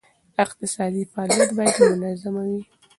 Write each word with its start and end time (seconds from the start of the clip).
اقتصادي 0.43 1.03
فعالیت 1.13 1.49
باید 1.57 1.75
منظمه 2.01 2.43
وي. 2.49 2.61